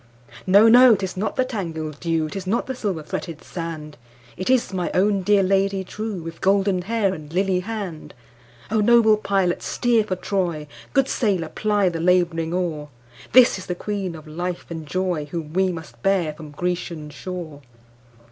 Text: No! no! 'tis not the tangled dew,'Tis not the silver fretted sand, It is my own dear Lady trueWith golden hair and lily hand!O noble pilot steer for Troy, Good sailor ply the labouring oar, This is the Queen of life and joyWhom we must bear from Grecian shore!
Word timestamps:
No! 0.47 0.67
no! 0.67 0.95
'tis 0.95 1.15
not 1.15 1.35
the 1.35 1.45
tangled 1.45 1.99
dew,'Tis 1.99 2.47
not 2.47 2.65
the 2.65 2.73
silver 2.73 3.03
fretted 3.03 3.43
sand, 3.43 3.97
It 4.35 4.49
is 4.49 4.73
my 4.73 4.89
own 4.95 5.21
dear 5.21 5.43
Lady 5.43 5.83
trueWith 5.85 6.41
golden 6.41 6.81
hair 6.81 7.13
and 7.13 7.31
lily 7.31 7.59
hand!O 7.59 8.81
noble 8.81 9.15
pilot 9.15 9.61
steer 9.61 10.03
for 10.03 10.15
Troy, 10.15 10.65
Good 10.93 11.07
sailor 11.07 11.49
ply 11.49 11.87
the 11.89 11.99
labouring 11.99 12.51
oar, 12.51 12.89
This 13.33 13.59
is 13.59 13.67
the 13.67 13.75
Queen 13.75 14.15
of 14.15 14.25
life 14.25 14.65
and 14.71 14.87
joyWhom 14.89 15.53
we 15.53 15.71
must 15.71 16.01
bear 16.01 16.33
from 16.33 16.49
Grecian 16.49 17.11
shore! 17.11 17.61